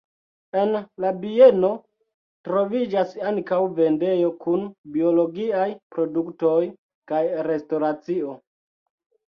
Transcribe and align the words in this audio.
En 0.59 0.71
la 1.03 1.11
bieno 1.25 1.69
troviĝas 2.49 3.13
ankaŭ 3.33 3.61
vendejo 3.81 4.33
kun 4.47 4.67
biologiaj 4.97 5.69
produktoj 5.95 6.59
kaj 7.15 7.25
restoracio. 7.53 8.37